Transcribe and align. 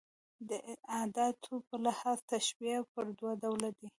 د 0.49 0.51
اداتو 1.01 1.53
په 1.67 1.75
لحاظ 1.85 2.17
تشبېه 2.31 2.79
پر 2.91 3.05
دوه 3.17 3.33
ډوله 3.41 3.69
ده. 3.77 3.87